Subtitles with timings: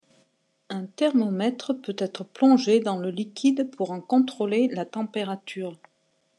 [0.69, 5.77] Un thermomètre peut être plongé dans le liquide pour en contrôler la température.